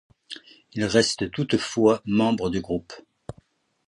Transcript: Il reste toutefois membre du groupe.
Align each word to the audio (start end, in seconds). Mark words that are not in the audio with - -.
Il 0.73 0.83
reste 0.85 1.29
toutefois 1.29 2.01
membre 2.07 2.49
du 2.49 2.59
groupe. 2.59 2.91